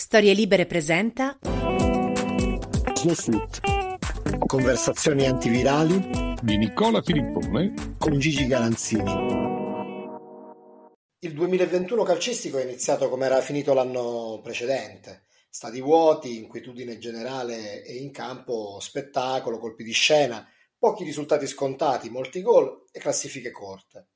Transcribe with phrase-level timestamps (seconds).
[0.00, 1.36] Storie Libere presenta
[2.94, 3.58] Snowsuit.
[4.46, 9.10] Conversazioni antivirali di Nicola Filippone con Gigi Galanzini.
[11.18, 15.24] Il 2021 calcistico è iniziato come era finito l'anno precedente.
[15.50, 22.40] Stati vuoti, inquietudine generale e in campo spettacolo, colpi di scena, pochi risultati scontati, molti
[22.40, 24.06] gol e classifiche corte.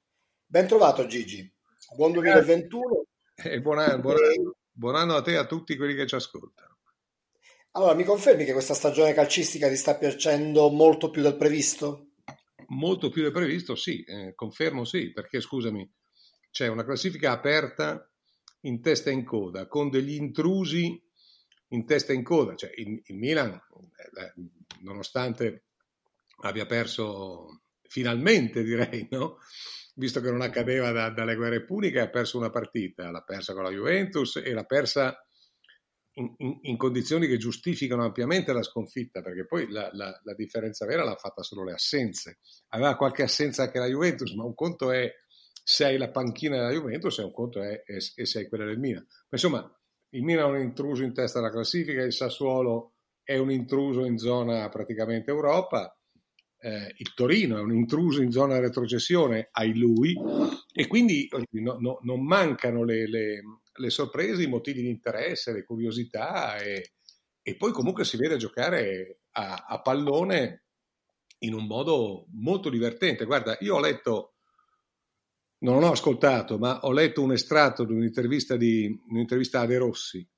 [0.47, 1.53] Ben trovato Gigi,
[1.97, 3.05] buon 2021.
[3.35, 6.15] E buon anno, buon anno, buon anno a te e a tutti quelli che ci
[6.15, 6.79] ascoltano.
[7.73, 12.09] Allora, mi confermi che questa stagione calcistica ti sta piacendo molto più del previsto?
[12.69, 15.91] Molto più del previsto, sì, eh, confermo sì, perché scusami,
[16.51, 18.11] c'è una classifica aperta
[18.63, 21.03] in testa e in coda, con degli intrusi
[21.69, 22.55] in testa e in coda.
[22.55, 24.35] Cioè, il, il Milan, eh,
[24.83, 25.65] nonostante
[26.43, 29.39] abbia perso finalmente, direi, no?
[30.03, 33.63] Visto che non accadeva da, dalle guerre puniche, ha perso una partita, l'ha persa con
[33.63, 35.17] la Juventus e l'ha persa
[36.15, 40.87] in, in, in condizioni che giustificano ampiamente la sconfitta, perché poi la, la, la, differenza
[40.87, 42.41] vera l'ha fatta solo le assenze.
[42.71, 45.09] Aveva qualche assenza anche la Juventus, ma un conto è
[45.65, 48.65] se hai la panchina della Juventus e un conto è, è, è se hai quella
[48.65, 49.07] del Milan.
[49.07, 49.81] Ma insomma,
[50.11, 54.19] il Milan è un intruso in testa alla classifica, il Sassuolo è un intruso in
[54.19, 55.97] zona praticamente Europa
[56.65, 60.17] eh, il Torino è un intruso in zona retrocessione, ai lui,
[60.73, 65.65] e quindi no, no, non mancano le, le, le, sorprese, i motivi di interesse, le
[65.65, 66.93] curiosità e,
[67.43, 70.67] e poi comunque si vede giocare a, a, pallone
[71.39, 73.25] in un modo molto divertente.
[73.25, 74.35] Guarda, io ho letto,
[75.63, 80.32] non ho ascoltato, ma ho letto un estratto di un'intervista, di, un'intervista a De Rossi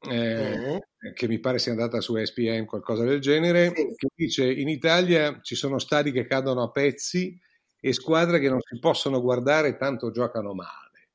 [0.00, 1.12] eh, mm.
[1.14, 3.94] che mi pare sia andata su ESPN, qualcosa del genere, sì.
[3.96, 7.38] che dice in Italia ci sono stadi che cadono a pezzi
[7.80, 11.08] e squadre che non si possono guardare tanto giocano male.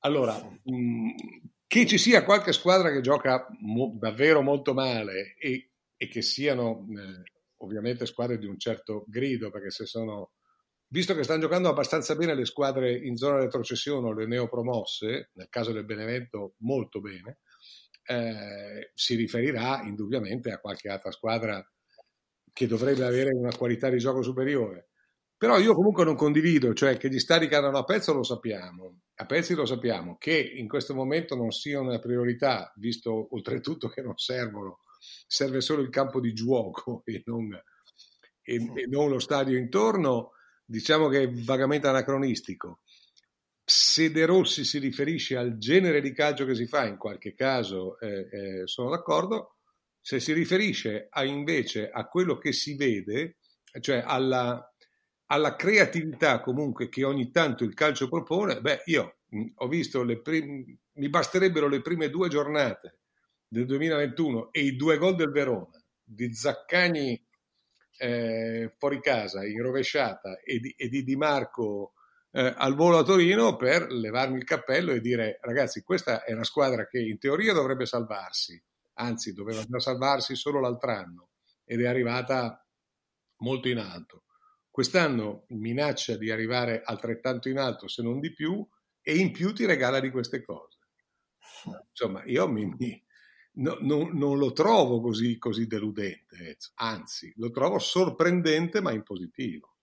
[0.00, 1.08] Allora, mh, mm,
[1.66, 6.86] che ci sia qualche squadra che gioca mo- davvero molto male e, e che siano
[6.90, 10.32] eh, ovviamente squadre di un certo grido, perché se sono
[10.90, 15.48] visto che stanno giocando abbastanza bene le squadre in zona retrocessione o le neopromosse, nel
[15.50, 17.38] caso del Benevento molto bene,
[18.08, 21.62] eh, si riferirà indubbiamente a qualche altra squadra
[22.52, 24.88] che dovrebbe avere una qualità di gioco superiore.
[25.36, 29.26] Però io comunque non condivido, cioè che gli stadi cadano a pezzo lo sappiamo, a
[29.26, 34.16] pezzi lo sappiamo, che in questo momento non sia una priorità, visto oltretutto che non
[34.16, 34.80] servono,
[35.26, 37.52] serve solo il campo di gioco e non,
[38.42, 40.32] e, e non lo stadio intorno,
[40.64, 42.80] diciamo che è vagamente anacronistico.
[43.70, 48.00] Se De Rossi si riferisce al genere di calcio che si fa, in qualche caso
[48.00, 49.56] eh, eh, sono d'accordo.
[50.00, 53.36] Se si riferisce a, invece a quello che si vede,
[53.80, 54.72] cioè alla,
[55.26, 59.18] alla, creatività comunque che ogni tanto il calcio propone, beh, io
[59.56, 63.00] ho visto le prime, mi basterebbero le prime due giornate
[63.46, 67.22] del 2021 e i due gol del Verona di Zaccagni
[67.98, 71.92] eh, fuori casa in rovesciata e di, e di Di Marco
[72.38, 76.44] eh, al volo a Torino per levarmi il cappello e dire ragazzi questa è una
[76.44, 78.62] squadra che in teoria dovrebbe salvarsi,
[78.94, 81.30] anzi doveva salvarsi solo l'altro anno
[81.64, 82.64] ed è arrivata
[83.38, 84.22] molto in alto.
[84.70, 88.64] Quest'anno minaccia di arrivare altrettanto in alto se non di più
[89.02, 90.78] e in più ti regala di queste cose.
[91.90, 93.04] Insomma, io mi, mi,
[93.54, 99.77] no, no, non lo trovo così, così deludente, anzi lo trovo sorprendente ma in positivo.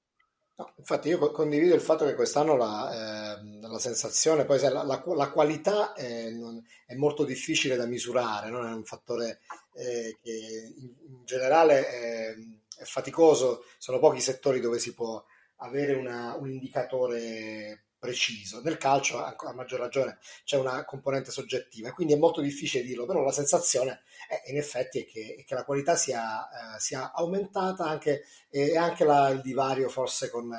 [0.77, 5.29] Infatti io condivido il fatto che quest'anno la, eh, la sensazione, poi la, la, la
[5.29, 9.41] qualità è, non, è, molto difficile da misurare, non è un fattore
[9.73, 12.33] eh, che in, in generale è,
[12.77, 15.21] è, faticoso, sono pochi settori dove si può
[15.57, 18.61] avere una, un indicatore preciso.
[18.61, 23.23] Nel calcio, a maggior ragione, c'è una componente soggettiva, quindi è molto difficile dirlo, però
[23.23, 27.85] la sensazione è, in effetti è che, è che la qualità sia, eh, sia, aumentata
[27.85, 30.53] anche, e anche la, il divario forse con...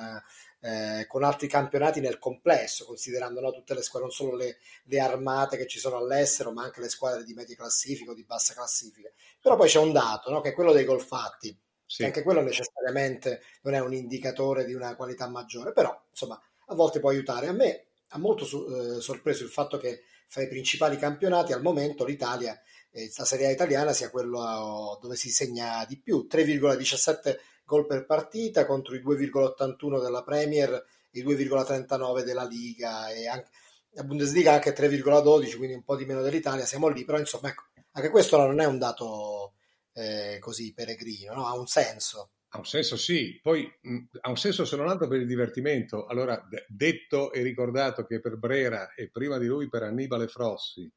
[0.59, 4.99] Eh, con altri campionati nel complesso, considerando no, tutte le squadre, non solo le, le,
[4.99, 8.53] armate che ci sono all'estero, ma anche le squadre di media classifica o di bassa
[8.53, 9.09] classifica.
[9.41, 11.57] Però poi c'è un dato, no, che è quello dei gol fatti.
[11.85, 12.03] Sì.
[12.03, 17.01] Anche quello necessariamente non è un indicatore di una qualità maggiore, però insomma a volte
[17.01, 17.49] può aiutare.
[17.49, 22.05] A me ha molto eh, sorpreso il fatto che fra i principali campionati, al momento
[22.05, 22.61] l'Italia,
[22.91, 28.07] eh, la Serie A italiana sia quello dove si segna di più, 3,17 gol per
[28.07, 30.85] partita contro i 2,81 della Premier
[31.19, 33.51] i 2,39 della Liga e anche
[33.91, 37.65] la Bundesliga anche 3,12, quindi un po' di meno dell'Italia, siamo lì, però insomma ecco,
[37.93, 39.55] anche questo non è un dato
[39.95, 41.47] eh, così peregrino, no?
[41.47, 42.33] ha un senso.
[42.57, 46.07] Ha un senso sì, poi mh, ha un senso se non altro per il divertimento.
[46.07, 50.91] Allora, d- detto e ricordato che per Brera e prima di lui per Annibale Frossi,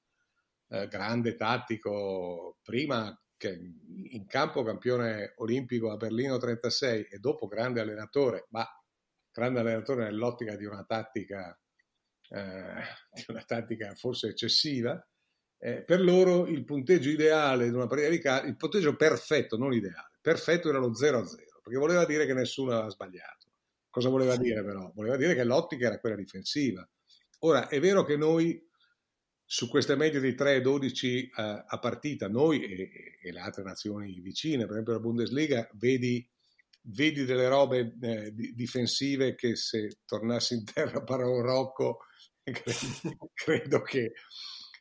[0.70, 3.60] eh, grande tattico, prima che
[4.12, 8.66] in campo campione olimpico a Berlino 36 e dopo grande allenatore, ma
[9.30, 11.60] grande allenatore nell'ottica di una tattica,
[12.30, 12.84] eh,
[13.14, 15.06] di una tattica forse eccessiva,
[15.58, 19.74] eh, per loro il punteggio ideale di una partita di calcio, il punteggio perfetto, non
[19.74, 23.46] ideale, perfetto era lo 0-0, perché voleva dire che nessuno aveva sbagliato.
[23.92, 24.92] Cosa voleva dire però?
[24.96, 26.88] Voleva dire che l'ottica era quella difensiva.
[27.40, 28.68] Ora, è vero che noi
[29.46, 34.20] su queste medie di 3-12 uh, eh, a partita, noi e, e, le altre nazioni
[34.20, 36.28] vicine, per esempio la Bundesliga, vedi,
[36.82, 42.00] vedi delle robe eh, difensive che se tornassi in terra Parolo Rocco
[42.44, 44.14] credo, credo che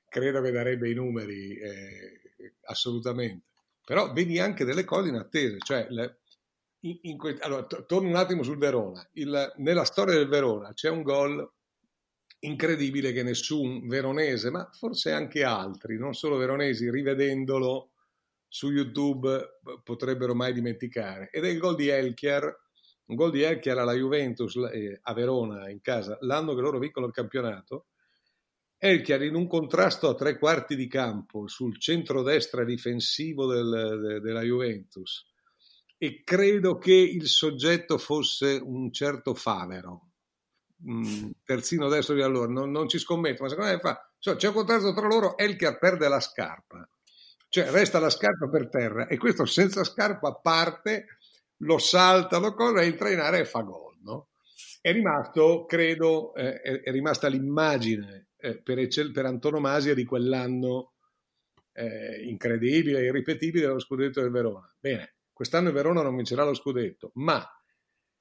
[0.08, 2.20] credo che darebbe i numeri eh,
[2.64, 3.46] assolutamente.
[3.84, 6.18] Però vedi anche delle cose inattese, cioè le,
[6.80, 9.06] in, in que- allora, to- torno un attimo sul Verona.
[9.14, 11.52] Il, nella storia del Verona c'è un gol
[12.40, 17.90] incredibile che nessun veronese, ma forse anche altri, non solo veronesi, rivedendolo
[18.46, 21.30] su YouTube potrebbero mai dimenticare.
[21.30, 22.44] Ed è il gol di Elchiar,
[23.06, 27.06] un gol di Elchiar alla Juventus eh, a Verona in casa, l'anno che loro vincono
[27.06, 27.86] il campionato
[28.81, 34.42] Elchiar in un contrasto a tre quarti di campo sul centro-destra difensivo del, de, della
[34.42, 35.26] Juventus
[35.98, 40.12] e credo che il soggetto fosse un certo Favero,
[40.88, 44.48] mm, terzino destro di allora, non, non, ci scommetto, ma secondo me fa, cioè, c'è
[44.48, 46.88] un contrasto tra loro, Elchiar perde la scarpa,
[47.48, 51.18] cioè resta la scarpa per terra e questo senza scarpa parte,
[51.62, 54.28] lo salta, lo corre, entra in area e fa gol, no?
[54.80, 60.92] È rimasto, credo, eh, è, è rimasta l'immagine eh, per, ecce- per, antonomasia di quell'anno
[61.72, 64.72] eh, incredibile, irripetibile dello scudetto del Verona.
[64.78, 67.49] Bene, quest'anno il Verona non vincerà lo scudetto, ma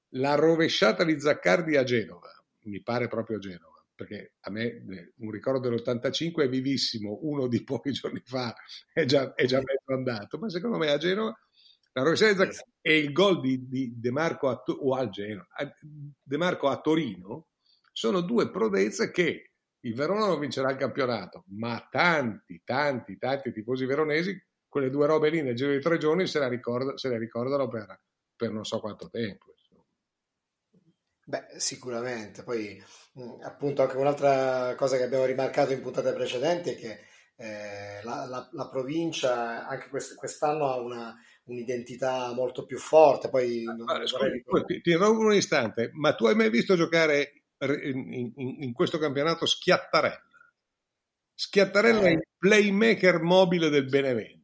[0.09, 2.29] la rovesciata di Zaccardi a Genova,
[2.65, 7.47] mi pare proprio a Genova, perché a me eh, un ricordo dell'85 è vivissimo, uno
[7.47, 8.53] di pochi giorni fa
[8.93, 11.35] è già, è già mezzo andato, ma secondo me a Genova
[11.93, 15.47] la rovesciata di Zaccardi e il gol di, di De Marco a, o a Genova,
[16.21, 17.47] De Marco a Torino
[17.91, 23.85] sono due prodezze che il Verona non vincerà il campionato, ma tanti, tanti, tanti tifosi
[23.85, 27.67] veronesi, quelle due robe lì nel giro di tre giorni se, ricorda, se le ricordano
[27.67, 28.01] per,
[28.35, 29.53] per, non so quanto tempo.
[31.27, 32.43] Beh, sicuramente.
[32.43, 32.81] Poi,
[33.41, 36.99] appunto, anche un'altra cosa che abbiamo rimarcato in puntate precedenti è che
[37.35, 41.13] eh, la, la, la, provincia anche quest, quest'anno ha una,
[41.43, 43.29] un'identità molto più forte.
[43.29, 48.63] Poi, ah, scusi, ti, ti un istante, ma tu hai mai visto giocare in, in,
[48.63, 50.23] in questo campionato Schiattarella.
[51.33, 52.07] Schiattarella eh.
[52.07, 54.36] è il playmaker mobile del Benevento.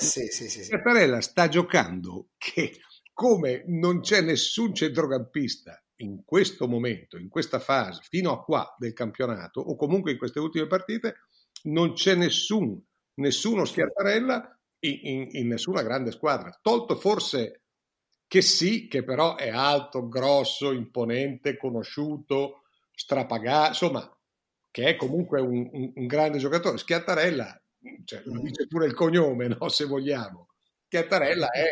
[0.00, 2.80] Eh, sì, sì, sì, Schiattarella sta giocando che
[3.12, 8.92] come non c'è nessun centrocampista in questo momento, in questa fase, fino a qua del
[8.92, 11.16] campionato, o comunque in queste ultime partite,
[11.64, 12.80] non c'è nessun,
[13.14, 17.62] nessuno Schiattarella in, in, in nessuna grande squadra, tolto forse
[18.28, 24.18] che sì, che però è alto, grosso, imponente, conosciuto, strapagato, insomma,
[24.70, 26.78] che è comunque un, un, un grande giocatore.
[26.78, 27.60] Schiattarella,
[28.04, 29.68] cioè, lo dice pure il cognome, no?
[29.68, 30.48] se vogliamo.
[30.86, 31.70] Schiattarella è,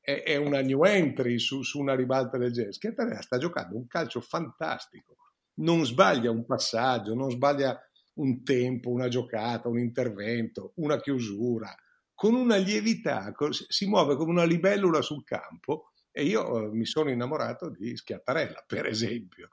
[0.00, 2.72] è, è una new entry su, su, una ribalta del genere.
[2.72, 5.16] Schiattarella sta giocando un calcio fantastico,
[5.54, 7.78] non sbaglia un passaggio, non sbaglia
[8.14, 11.74] un tempo, una giocata, un intervento, una chiusura
[12.20, 17.08] con una lievità, si muove come una libellula sul campo e io eh, mi sono
[17.08, 19.48] innamorato di Schiattarella, per esempio.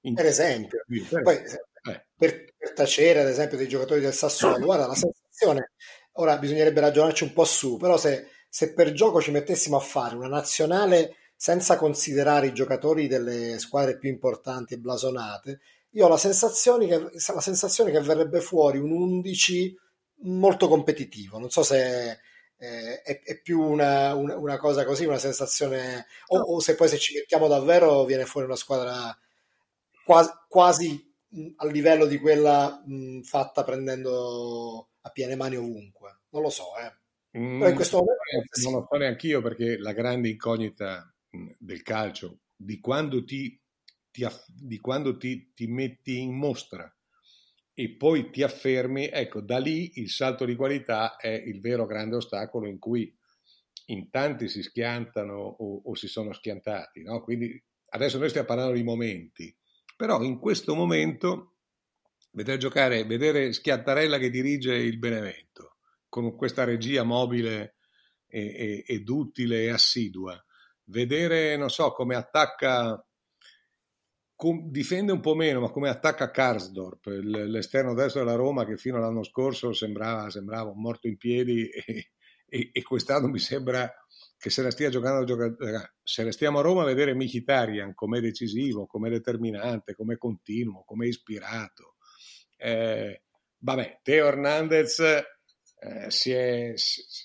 [0.00, 0.14] In...
[0.14, 0.84] Per esempio.
[0.84, 1.22] Per...
[1.22, 2.06] Poi, eh.
[2.16, 4.96] per, per, tacere, ad esempio, dei giocatori del Sassuolo, guarda, la
[5.38, 5.72] sensazione,
[6.14, 10.16] ora bisognerebbe ragionarci un po' su, però se, se per gioco ci mettessimo a fare
[10.16, 16.18] una nazionale senza considerare i giocatori delle squadre più importanti e blasonate, io ho la
[16.18, 16.98] sensazione che,
[17.32, 19.76] la sensazione che verrebbe fuori un 11
[20.22, 21.38] molto competitivo.
[21.38, 22.18] Non so se
[22.56, 26.88] eh, è, è, più una, una, una, cosa così, una sensazione, o, o, se poi
[26.88, 29.16] se ci mettiamo davvero viene fuori una squadra
[30.04, 31.14] quasi, quasi
[31.56, 36.20] a livello di quella mh, fatta prendendo a piene mani ovunque.
[36.30, 37.38] Non lo so, eh.
[37.38, 41.14] Mm, in questo momento non lo so neanche io perché la grande incognita
[41.58, 43.60] del calcio di quando ti,
[44.10, 46.90] ti, di quando ti, ti metti in mostra
[47.74, 52.16] e poi ti affermi, ecco, da lì il salto di qualità è il vero grande
[52.16, 53.14] ostacolo in cui
[53.86, 57.22] in tanti si schiantano o, o si sono schiantati, no?
[57.22, 59.54] Quindi adesso noi stiamo parlando di momenti,
[59.96, 61.57] però in questo momento
[62.38, 65.78] vedere giocare, vedere Schiattarella che dirige il Benevento
[66.08, 67.74] con questa regia mobile
[68.28, 70.40] e, e, ed utile e assidua,
[70.84, 73.04] vedere, non so, come attacca,
[74.36, 78.98] com, difende un po' meno, ma come attacca Karsdorp, l'esterno destro della Roma che fino
[78.98, 83.92] all'anno scorso sembrava, sembrava un morto in piedi e, e, quest'anno mi sembra
[84.38, 85.56] che se la stia giocando,
[86.02, 91.08] se la stiamo a Roma a vedere Mkhitaryan come decisivo, come determinante, come continuo, come
[91.08, 91.96] ispirato.
[92.58, 93.22] Eh,
[93.58, 96.74] vabbè, Teo Hernandez eh, si è,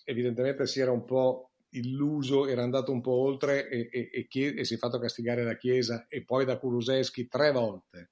[0.05, 4.63] evidentemente si era un po' illuso, era andato un po' oltre e, e, e, e
[4.63, 8.11] si è fatto castigare da Chiesa e poi da Kuluseschi tre volte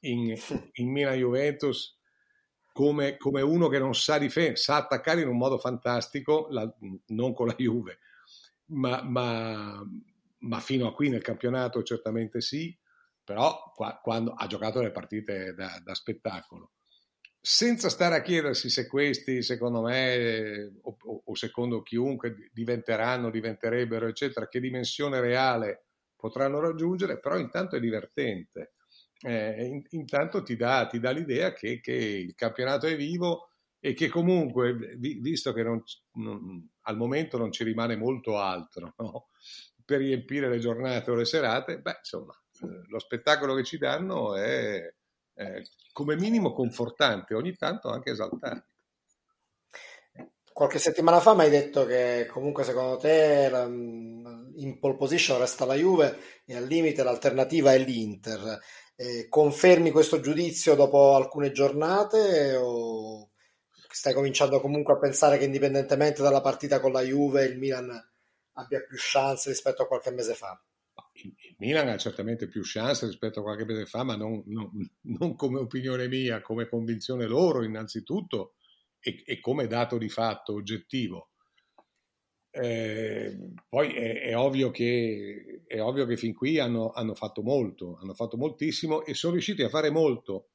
[0.00, 0.34] in,
[0.74, 1.98] in Milan-Juventus
[2.72, 6.72] come, come, uno che non sa difendere, sa attaccare in un modo fantastico, la,
[7.08, 7.98] non con la Juve,
[8.66, 9.82] ma, ma,
[10.38, 12.74] ma, fino a qui nel campionato certamente sì,
[13.30, 16.72] però qua, quando ha giocato le partite da, da, spettacolo.
[17.40, 24.48] Senza stare a chiedersi se questi, secondo me, o, o secondo chiunque, diventeranno, diventerebbero, eccetera,
[24.48, 28.72] che dimensione reale potranno raggiungere, però intanto è divertente
[29.22, 33.94] eh, in, intanto ti dà, ti dà l'idea che, che, il campionato è vivo e
[33.94, 35.80] che comunque, vi, visto che non,
[36.14, 39.28] non, al momento non ci rimane molto altro no?
[39.84, 44.34] per riempire le giornate o le serate, beh, insomma, eh, lo spettacolo che ci danno
[44.36, 44.92] è,
[45.34, 45.62] è
[45.92, 48.68] come minimo confortante, ogni tanto anche esaltante.
[50.52, 53.50] Qualche settimana fa mi hai detto che comunque secondo te
[54.56, 58.58] in pole position resta la Juve e al limite l'alternativa è l'Inter.
[58.94, 63.30] Eh, confermi questo giudizio dopo alcune giornate o
[63.88, 67.90] stai cominciando comunque a pensare che indipendentemente dalla partita con la Juve il Milan
[68.54, 70.62] abbia più chance rispetto a qualche mese fa?
[71.12, 74.70] Il, Milan ha certamente più chance rispetto a qualche mese fa, ma non, non,
[75.02, 78.54] non come opinione mia, come convinzione loro innanzitutto
[79.00, 81.30] e, e come dato di fatto oggettivo.
[82.52, 83.38] Eh,
[83.68, 88.14] poi è, è, ovvio che, è, ovvio che, fin qui hanno, hanno, fatto molto, hanno
[88.14, 90.48] fatto moltissimo e sono riusciti a fare molto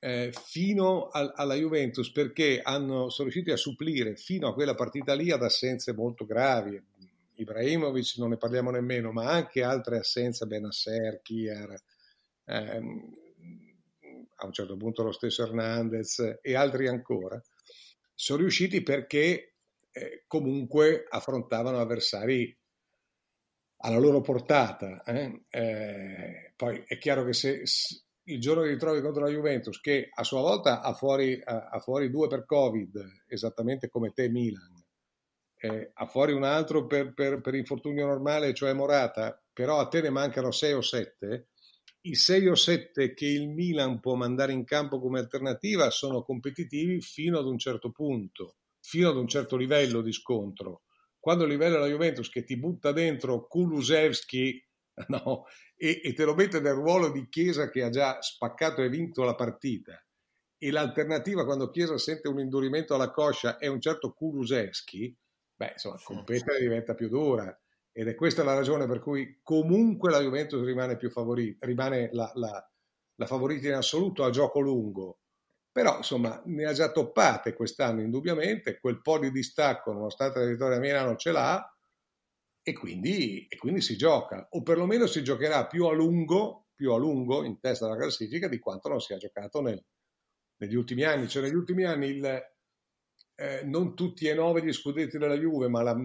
[0.00, 5.14] eh, fino a, alla Juventus perché hanno, sono riusciti a supplire fino a quella partita
[5.14, 6.82] lì ad assenze molto gravi.
[7.40, 11.82] Ibrahimovic non ne parliamo nemmeno, ma anche altre assenze, Benasser, Kier,
[12.44, 13.16] ehm,
[14.36, 17.40] a un certo punto lo stesso Hernandez e altri ancora.
[18.14, 19.54] Sono riusciti perché
[19.92, 22.56] eh, comunque affrontavano avversari
[23.78, 25.02] alla loro portata.
[25.04, 25.44] Eh?
[25.48, 30.08] Eh, poi è chiaro che se, se, il giorno che ritrovi contro la Juventus, che
[30.12, 34.79] a sua volta ha fuori, ha, ha fuori due per Covid, esattamente come te Milan,
[35.60, 40.00] eh, ha fuori un altro per, per, per, infortunio normale, cioè Morata, però a te
[40.00, 41.48] ne mancano 6 o 7,
[42.02, 47.00] i 6 o 7 che il Milan può mandare in campo come alternativa sono competitivi
[47.02, 50.82] fino ad un certo punto fino ad un certo livello di scontro.
[51.18, 54.66] Quando il livello della Juventus che ti butta dentro Kulusevski
[55.08, 55.44] no,
[55.76, 59.22] e, e, te lo mette nel ruolo di Chiesa che ha già spaccato e vinto
[59.22, 60.02] la partita,
[60.58, 65.16] e l'alternativa quando Chiesa sente un indurimento alla coscia è un certo Kulusevski,
[65.60, 67.54] beh, insomma, competere diventa più dura.
[67.92, 72.30] Ed è questa la ragione per cui comunque la Juventus rimane più favorita, rimane la,
[72.34, 72.70] la,
[73.16, 75.18] la favorita in assoluto a gioco lungo
[75.72, 80.78] però insomma ne ha già toppate quest'anno indubbiamente, quel po' di distacco nonostante la vittoria
[80.78, 81.78] a Milano ce l'ha
[82.62, 86.98] e quindi, e quindi, si gioca, o perlomeno si giocherà più a lungo, più a
[86.98, 89.82] lungo in testa alla classifica di quanto non si è giocato nel,
[90.56, 91.26] negli ultimi anni.
[91.26, 92.42] Cioè negli ultimi anni il,
[93.40, 95.96] eh, non tutti e nove gli scudetti della Juve, ma la,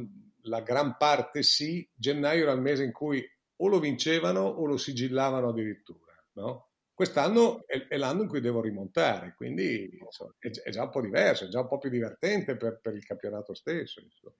[0.44, 3.22] la gran parte sì, gennaio era il mese in cui
[3.58, 6.70] o lo vincevano o lo sigillavano addirittura, no?
[6.94, 11.02] Quest'anno è, è, l'anno in cui devo rimontare, quindi insomma, è, è, già un po'
[11.02, 14.00] diverso, è già un po' più divertente per, per il campionato stesso.
[14.00, 14.36] Insomma.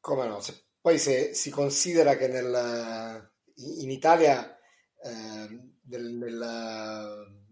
[0.00, 0.40] Come no?
[0.40, 4.58] Se, poi se si considera che nel, in Italia
[5.00, 7.42] eh, nel, nel,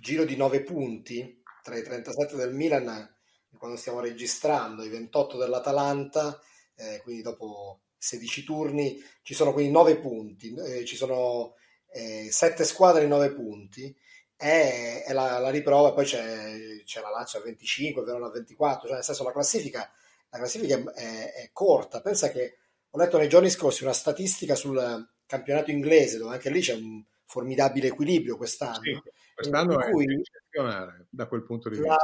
[0.00, 3.19] giro di 9 punti tra i 37 del Milan,
[3.58, 6.40] quando stiamo registrando, i 28 dell'Atalanta,
[6.76, 11.54] eh, quindi dopo 16 turni, ci sono quindi 9 punti, eh, ci sono
[11.92, 13.94] eh, sette squadre in nove punti
[14.40, 18.86] è, è la, la, riprova, poi c'è, c'è, la Lazio a 25, Verona a 24,
[18.86, 19.90] cioè nel senso la classifica,
[20.30, 22.56] la classifica è, è, corta, pensa che
[22.88, 27.04] ho letto nei giorni scorsi una statistica sul campionato inglese dove anche lì c'è un
[27.26, 28.80] formidabile equilibrio quest'anno.
[28.80, 28.98] Sì,
[29.34, 31.94] Quest'anno è eccezionale da quel punto di vista.
[31.94, 31.98] La,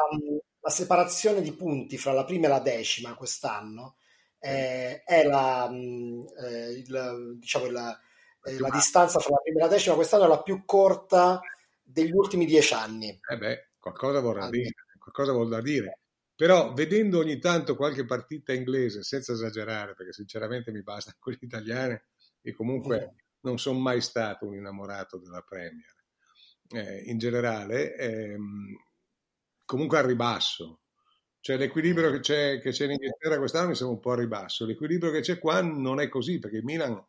[0.67, 3.97] la, separazione di punti fra la prima e la decima quest'anno
[4.39, 7.99] eh, è la, eh, il, diciamo la,
[8.45, 11.41] eh, la distanza fra la prima e la decima quest'anno è la più corta
[11.83, 13.21] degli ultimi dieci anni.
[13.31, 16.01] Eh beh, qualcosa vorrà dire, qualcosa vorrà dire.
[16.35, 22.07] Però vedendo ogni tanto qualche partita inglese, senza esagerare, perché sinceramente mi basta quelle italiane
[22.43, 23.17] e comunque mm.
[23.41, 25.95] non sono mai stato un innamorato della Premier,
[26.71, 28.77] eh, in generale, ehm,
[29.67, 30.81] comunque al ribasso.
[31.41, 34.65] Cioè l'equilibrio che c'è, che c'è in Inghilterra quest'anno mi sembra un po' al ribasso.
[34.65, 37.05] L'equilibrio che c'è qua non è così, perché il Milan,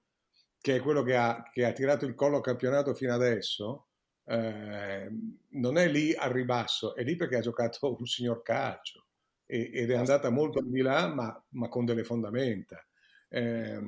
[0.60, 3.88] che è quello che ha, che ha tirato il collo al campionato fino adesso,
[4.26, 5.10] eh,
[5.52, 9.06] non è lì al ribasso, è lì perché ha giocato un signor calcio
[9.50, 12.86] ed è andata molto al di là, ma, ma con delle fondamenta.
[13.30, 13.80] Eh,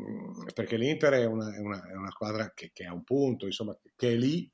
[0.53, 3.77] perché l'Inter è una, è una, è una squadra che, che, ha un punto, insomma,
[3.95, 4.49] che è lì,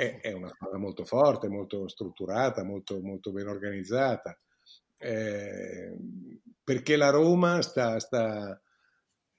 [0.00, 4.38] è, è una squadra molto forte, molto strutturata, molto, molto ben organizzata.
[4.96, 5.94] Eh,
[6.64, 8.58] perché la Roma sta, sta,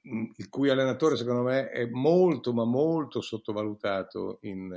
[0.01, 4.71] il cui allenatore secondo me è molto ma molto sottovalutato in,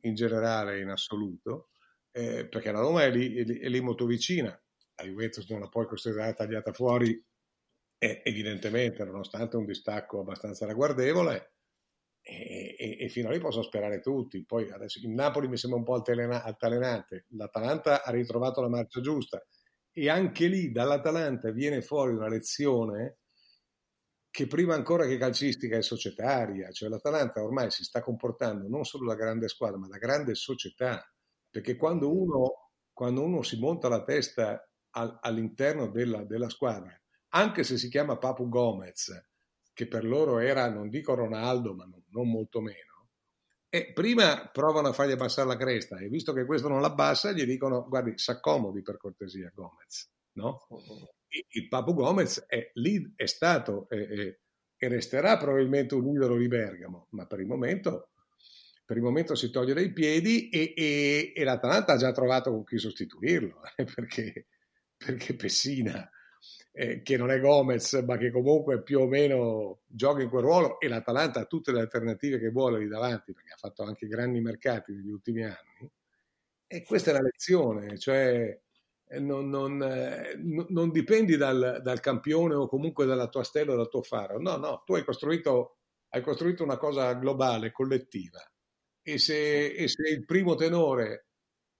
[0.00, 1.70] in generale in assoluto
[2.12, 4.56] eh, perché la Roma è lì, è lì, è lì molto vicina
[4.96, 7.20] la Juventus non la puoi considerare tagliata fuori
[7.98, 11.53] e evidentemente nonostante un distacco abbastanza ragguardevole
[12.26, 14.44] e, e, e, fino a lì possono sperare tutti.
[14.44, 19.44] Poi adesso il Napoli mi sembra un po' altalenante l'Atalanta ha ritrovato la marcia giusta
[19.92, 23.18] e anche lì dall'Atalanta viene fuori una lezione
[24.30, 29.06] che prima ancora che calcistica è societaria, cioè l'Atalanta ormai si sta comportando non solo
[29.06, 31.08] da grande squadra ma da grande società,
[31.48, 36.92] perché quando uno, quando uno si monta la testa all'interno della, della, squadra,
[37.28, 39.12] anche se si chiama Papu Gomez,
[39.74, 43.08] che per loro era, non dico Ronaldo, ma non, non molto meno,
[43.68, 47.44] e prima provano a fargli abbassare la cresta e visto che questo non l'abbassa, gli
[47.44, 50.66] dicono guardi, s'accomodi per cortesia Gomez, no?
[51.48, 54.42] Il Papu Gomez è, lì, è stato e,
[54.76, 58.10] e resterà probabilmente un idolo di Bergamo, ma per il momento
[58.86, 62.64] per il momento si toglie dai piedi e, e, e l'Atalanta ha già trovato con
[62.64, 64.46] chi sostituirlo, eh, perché
[64.96, 66.08] perché Pessina,
[66.76, 70.80] eh, che non è Gomez, ma che comunque più o meno gioca in quel ruolo,
[70.80, 74.40] e l'Atalanta ha tutte le alternative che vuole lì davanti, perché ha fatto anche grandi
[74.40, 75.88] mercati negli ultimi anni.
[76.66, 78.60] E questa è la lezione, cioè
[79.06, 80.34] eh, non, non, eh,
[80.68, 84.40] non dipendi dal, dal, campione o comunque dalla tua stella o dal tuo faro.
[84.40, 85.76] No, no, tu hai costruito,
[86.08, 88.40] hai costruito una cosa globale, collettiva.
[89.00, 91.26] E se, e se il primo tenore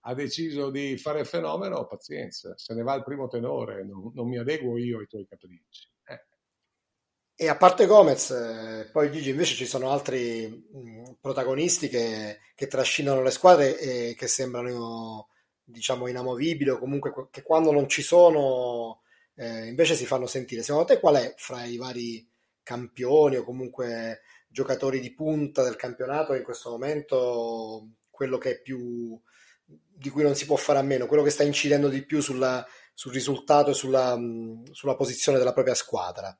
[0.07, 4.27] ha deciso di fare il fenomeno, pazienza, se ne va il primo tenore, non, non
[4.27, 5.89] mi adeguo io ai tuoi capricci.
[6.05, 6.23] Eh.
[7.35, 12.67] E a parte Gomez, eh, poi Gigi invece ci sono altri mh, protagonisti che, che,
[12.67, 15.29] trascinano le squadre e che sembrano
[15.63, 19.01] diciamo inamovibili o comunque che quando non ci sono
[19.33, 20.61] eh, invece si fanno sentire.
[20.61, 22.29] Secondo te qual è fra i vari
[22.61, 29.19] campioni o comunque giocatori di punta del campionato in questo momento quello che è più
[29.95, 32.65] di cui non si può fare a meno, quello che sta incidendo di più sulla,
[32.93, 34.17] sul risultato e sulla,
[34.71, 36.37] sulla, posizione della propria squadra?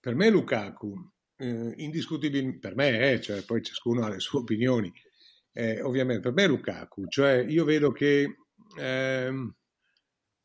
[0.00, 0.94] Per me Lukaku,
[1.36, 4.92] eh, indiscutibilmente, per me, eh, cioè, poi ciascuno ha le sue opinioni,
[5.52, 8.36] eh, ovviamente per me Lukaku, cioè io vedo che
[8.78, 9.54] ehm,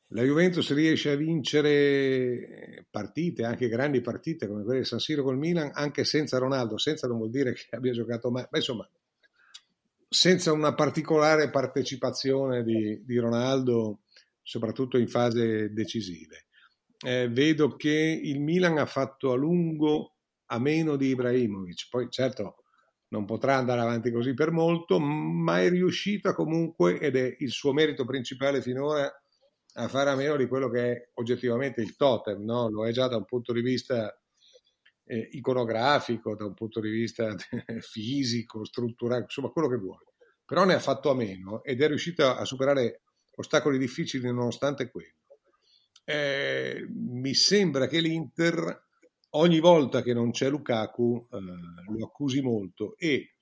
[0.08, 5.38] la Juventus riesce a vincere partite, anche grandi partite come quelle di San Siro col
[5.38, 8.88] Milan, anche senza Ronaldo, senza non vuol dire che abbia giocato mai, ma insomma
[10.13, 14.02] senza una particolare partecipazione di, di Ronaldo,
[14.43, 16.45] soprattutto in fase decisive.
[17.04, 22.58] Eh, vedo che il Milan ha fatto a lungo a meno di Ibrahimovic, poi certo
[23.08, 27.73] non potrà andare avanti così per molto, ma è riuscita comunque, ed è il suo
[27.73, 29.12] merito principale finora,
[29.76, 32.69] a fare a meno di quello che è oggettivamente il totem, no?
[32.69, 34.15] lo è già da un punto di vista
[35.05, 37.35] eh, iconografico, da un punto di vista
[37.79, 40.03] fisico, strutturale, insomma quello che vuoi.
[40.45, 43.01] Però ne ha fatto a meno ed è riuscito a superare
[43.35, 45.15] ostacoli difficili nonostante quello.
[46.05, 48.87] Eh, mi sembra che l'Inter
[49.31, 51.37] ogni volta che non c'è Lukaku eh,
[51.97, 53.35] lo accusi molto e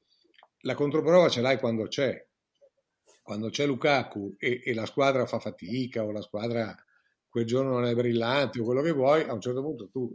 [0.61, 2.25] la controprova ce l'hai quando c'è.
[3.23, 6.75] Quando c'è Lukaku e, e la squadra fa fatica o la squadra
[7.29, 10.13] quel giorno non è brillante o quello che vuoi, a un certo punto tu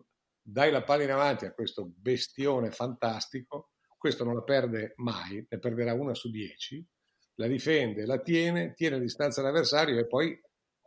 [0.48, 5.59] dai la palla in avanti a questo bestione fantastico, questo non la perde mai, ne
[5.59, 6.87] perderà una su dieci,
[7.35, 10.40] la difende, la tiene, tiene a distanza l'avversario e poi,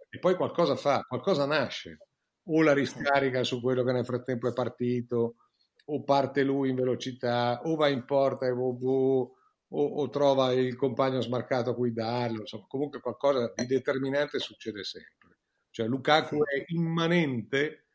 [0.09, 1.97] e poi qualcosa fa, qualcosa nasce.
[2.51, 5.35] O la riscarica su quello che nel frattempo è partito,
[5.85, 9.33] o parte lui in velocità, o va in porta e boh, boh,
[9.67, 14.85] o, o trova il compagno smarcato a cui darlo, insomma, comunque qualcosa di determinante succede
[14.85, 15.39] sempre.
[15.69, 17.88] Cioè Lukaku è immanente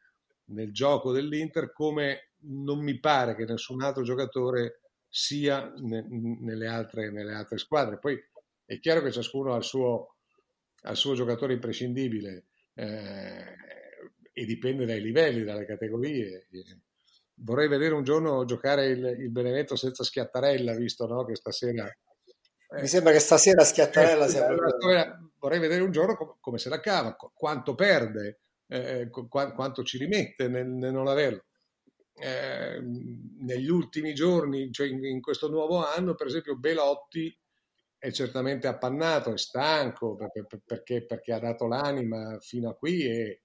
[0.46, 6.06] nel gioco dell'Inter come non mi pare che nessun altro giocatore sia ne,
[6.40, 7.98] nelle, altre, nelle, altre, squadre.
[7.98, 8.18] Poi
[8.64, 10.16] è chiaro che ciascuno ha il suo,
[10.82, 13.54] ha il suo giocatore imprescindibile eh,
[14.32, 16.48] e dipende dai livelli, dalle categorie.
[17.36, 21.86] Vorrei vedere un giorno giocare il, il Benevento senza Schiattarella, visto no, che stasera...
[21.86, 24.48] Eh, Mi sembra che stasera Schiattarella eh, sia...
[25.38, 30.48] Vorrei vedere un giorno come, come se la cava, quanto perde, eh, quanto ci rimette
[30.48, 31.44] nel, nel non averlo.
[32.16, 37.36] Eh, negli ultimi giorni, cioè in, in, questo nuovo anno, per esempio, Belotti
[37.98, 43.42] è certamente appannato, è stanco perché, perché, perché ha dato l'anima fino a qui e,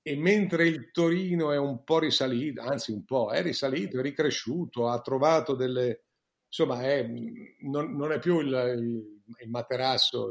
[0.00, 4.88] e, mentre il Torino è un po' risalito, anzi un po', è risalito, è ricresciuto,
[4.88, 6.04] ha trovato delle...
[6.46, 7.02] insomma, è,
[7.62, 10.30] non, non, è più il, il, il materasso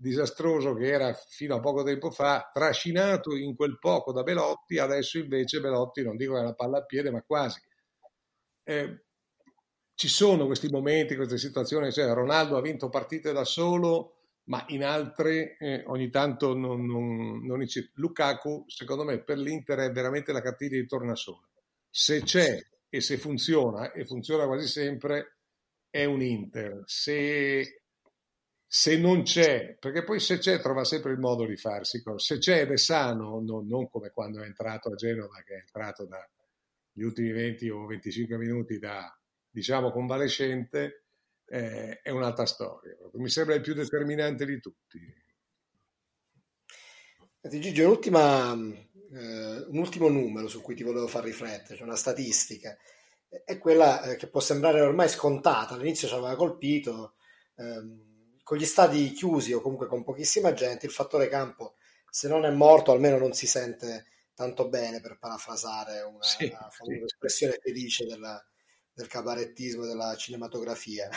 [0.00, 5.18] disastroso che era fino a poco tempo fa, trascinato in quel poco da Belotti, adesso
[5.18, 7.60] invece Belotti non dico che è una palla a piede, ma quasi.
[8.62, 9.04] Eh,
[9.94, 14.82] ci sono questi momenti, queste situazioni, cioè Ronaldo ha vinto partite da solo, ma in
[14.84, 20.40] altre eh, ogni tanto non, non, non Lukaku, secondo me, per l'Inter è veramente la
[20.40, 21.48] cartina di tornasole.
[21.90, 22.58] Se c'è
[22.88, 25.36] e se funziona, e funziona quasi sempre,
[25.90, 26.82] è un Inter.
[26.86, 27.79] Se
[28.72, 32.60] se non c'è, perché poi se c'è trova sempre il modo di farsi, se c'è
[32.60, 37.04] ed è sano, non, non come quando è entrato a Genova, che è entrato dagli
[37.04, 39.12] ultimi 20 o 25 minuti da,
[39.50, 41.06] diciamo, convalescente,
[41.46, 42.96] eh, è un'altra storia.
[43.14, 45.00] Mi sembra il più determinante di tutti.
[47.40, 52.78] Gigi, un'ultima, eh, un ultimo numero su cui ti volevo far riflettere, cioè una statistica,
[53.26, 57.14] è quella eh, che può sembrare ormai scontata, all'inizio ci aveva colpito,
[57.56, 58.09] ehm,
[58.50, 61.76] con gli stadi chiusi o comunque con pochissima gente, il fattore campo,
[62.10, 66.68] se non è morto, almeno non si sente tanto bene, per parafrasare una, sì, una
[66.68, 67.00] sì.
[67.04, 68.44] espressione felice della,
[68.92, 71.08] del cabarettismo, della cinematografia.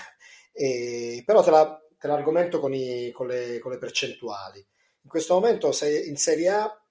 [0.55, 4.63] E, però te, la, te l'argomento con, i, con, le, con, le, percentuali.
[5.01, 6.81] In questo momento sei in Serie A,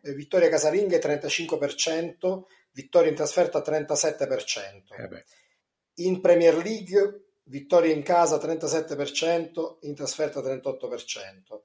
[0.00, 4.82] eh, vittoria casalinghe 35%, vittoria in trasferta 37%.
[4.96, 5.24] Eh
[5.96, 11.62] in Premier League vittorie in casa 37%, in trasferta 38%.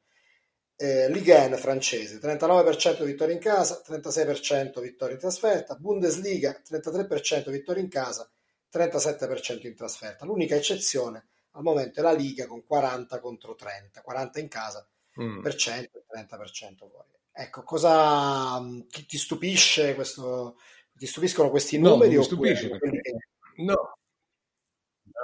[0.77, 5.75] Eh, Ligue 1 francese, 39% vittorie in casa, 36% vittorie in trasferta.
[5.75, 8.29] Bundesliga, 33% vittorie in casa,
[8.73, 10.25] 37% in trasferta.
[10.25, 14.85] L'unica eccezione al momento è la Liga con 40 contro 30, 40 in casa
[15.21, 15.41] mm.
[15.41, 17.13] per cento e 30% fuori.
[17.31, 20.57] Ecco, cosa ti, ti stupisce questo?
[20.93, 22.13] Ti stupiscono questi numeri?
[22.13, 23.01] No, mi stupisce perché...
[23.57, 23.97] No,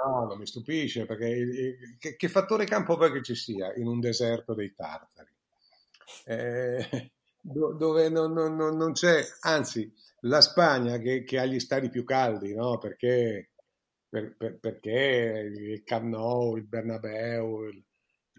[0.04, 4.54] No, mi stupisce perché che, che, fattore campo vuoi che ci sia in un deserto
[4.54, 5.30] dei tartari?
[6.24, 12.04] Eh, dove non, non, non, c'è, anzi, la Spagna che, che, ha gli stadi più
[12.04, 12.78] caldi, no?
[12.78, 13.50] Perché,
[14.08, 17.84] per, per, perché il Camp Nou, il Bernabeu, il,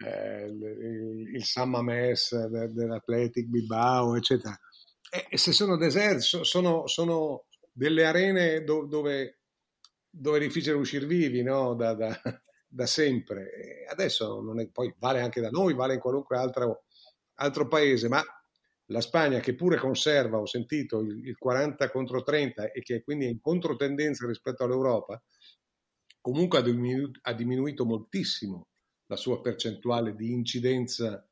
[0.06, 4.58] eh, il, il San Mamés dell'Athletic Bilbao, eccetera.
[5.10, 9.43] E, se sono deserti, sono, sono delle arene dove
[10.16, 11.74] dove è difficile uscire vivi no?
[11.74, 12.22] da, da,
[12.68, 13.86] da, sempre.
[13.90, 16.84] Adesso non è, poi vale anche da noi, vale in qualunque altro,
[17.36, 18.22] altro paese, ma
[18.88, 23.26] la Spagna che pure conserva, ho sentito, il, il 40 contro 30 e che quindi
[23.26, 25.22] è in controtendenza rispetto all'Europa,
[26.22, 28.68] comunque ha diminuito, ha diminuito moltissimo
[29.08, 31.28] la sua percentuale di incidenza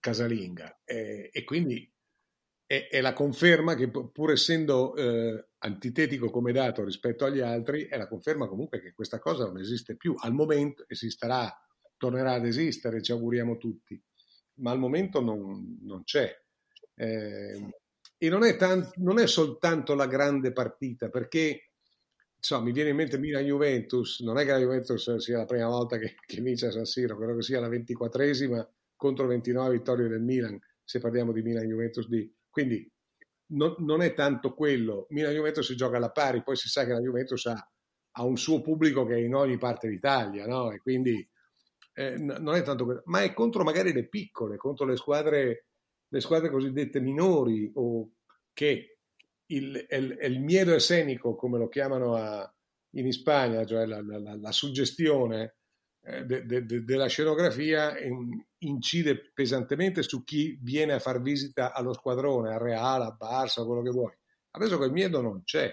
[0.00, 1.89] casalinga e, e quindi
[2.70, 7.96] è, è, la conferma che pur essendo eh, antitetico come dato rispetto agli altri, è
[7.96, 10.14] la conferma comunque che questa cosa non esiste più.
[10.16, 11.52] Al momento esisterà,
[11.96, 14.00] tornerà ad esistere, ci auguriamo tutti,
[14.58, 16.32] ma al momento non, non c'è.
[16.94, 17.74] Eh,
[18.16, 21.72] e non è, tant- non è, soltanto la grande partita, perché
[22.36, 25.98] insomma, mi viene in mente Milan-Juventus, non è che la Juventus sia la prima volta
[25.98, 30.22] che, che vince a San Siro, credo che sia la ventiquattresima contro 29 vittorie del
[30.22, 32.88] Milan, se parliamo di Milan-Juventus di quindi
[33.52, 35.06] non, non è tanto quello.
[35.10, 37.70] Milan-Juventus si gioca alla pari, poi si sa che la Juventus ha,
[38.12, 40.70] ha un suo pubblico che è in ogni parte d'Italia, no?
[40.70, 41.26] E quindi
[41.94, 45.66] eh, non è tanto quello, ma è contro magari le piccole, contro le squadre,
[46.08, 48.12] le squadre cosiddette minori o
[48.52, 48.98] che
[49.46, 52.52] il, il, il miedo escenico, come lo chiamano a,
[52.94, 55.54] in Spagna, cioè la, la, la suggestione eh,
[56.00, 57.94] de, de, de, della scenografia,
[58.58, 63.82] incide pesantemente su chi viene a far visita allo squadrone, al Real, a Barça, quello
[63.82, 64.12] che vuoi.
[64.52, 65.72] Adesso quel miedo non c'è.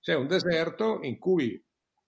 [0.00, 1.62] C'è un deserto in cui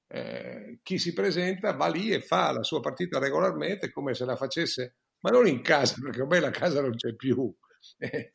[0.09, 4.37] eh, chi si presenta va lì e fa la sua partita regolarmente come se la
[4.37, 7.55] facesse, ma non in casa, perché ormai la casa non c'è più,
[7.99, 8.35] eh,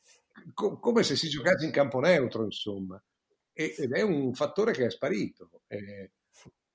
[0.53, 3.01] co- come se si giocasse in campo neutro, insomma.
[3.55, 6.11] E, ed è un fattore che è sparito eh,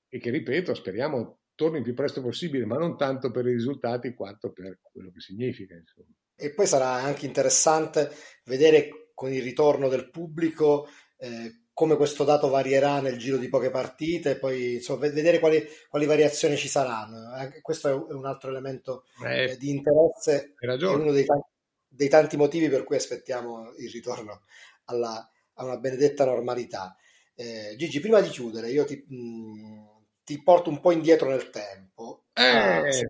[0.07, 4.13] e che, ripeto, speriamo torni il più presto possibile, ma non tanto per i risultati
[4.13, 5.75] quanto per quello che significa.
[5.75, 6.07] Insomma.
[6.33, 8.09] E poi sarà anche interessante
[8.45, 13.69] vedere con il ritorno del pubblico eh, come questo dato varierà nel giro di poche
[13.69, 17.29] partite, poi insomma, vedere quali, quali, variazioni ci saranno.
[17.33, 21.49] Anche questo è un altro elemento eh, di interesse, è uno dei tanti,
[21.89, 24.43] dei tanti, motivi per cui aspettiamo il ritorno
[24.85, 26.95] alla, a una benedetta normalità.
[27.35, 29.88] Eh, Gigi, prima di chiudere, io ti, mh,
[30.29, 32.25] ti, porto un po' indietro nel tempo.
[32.33, 33.07] Eh, ah, se,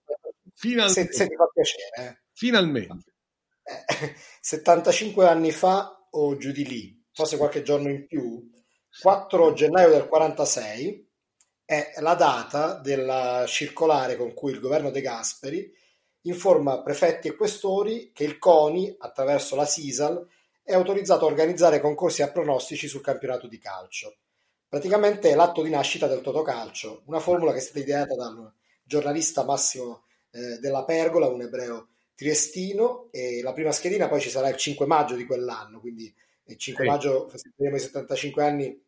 [0.54, 1.12] finalmente.
[1.12, 2.08] Se, se, ti fa piacere.
[2.10, 2.22] Eh.
[2.32, 3.14] Finalmente.
[4.42, 8.50] 75 anni fa o giù di lì, forse qualche giorno in più,
[9.02, 11.08] 4 gennaio del 46
[11.66, 15.72] è la data della circolare con cui il governo De Gasperi
[16.22, 20.28] informa prefetti e questori che il CONI, attraverso la SISAL,
[20.64, 24.18] è autorizzato a organizzare concorsi a pronostici sul campionato di calcio.
[24.70, 28.54] Praticamente è l'atto di nascita del Totocalcio, una formula che è stata ideata dal
[28.84, 34.48] giornalista Massimo eh, della Pergola, un ebreo triestino e la prima schedina poi ci sarà
[34.50, 36.14] il 5 maggio di quell'anno, quindi
[36.46, 36.90] il 5 sì.
[36.90, 38.84] maggio festeggiamo i 75 anni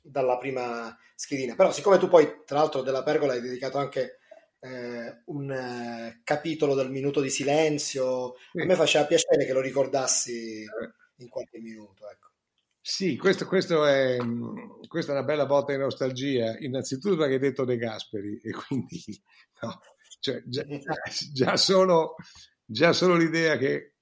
[0.00, 1.56] dalla prima schedina.
[1.56, 4.18] Però siccome tu poi, tra l'altro, della Pergola hai dedicato anche
[4.60, 8.60] eh, un eh, capitolo del minuto di silenzio, sì.
[8.60, 10.68] a me faceva piacere che lo ricordassi eh.
[11.16, 12.08] in qualche minuto.
[12.08, 12.27] Ecco.
[12.90, 14.16] Sì, questo, questo è,
[14.88, 19.04] questa è una bella botta di nostalgia, innanzitutto perché hai detto De Gasperi e quindi
[19.60, 19.78] no,
[20.20, 20.64] cioè, già,
[21.30, 22.14] già, solo
[22.64, 23.96] già solo l'idea che,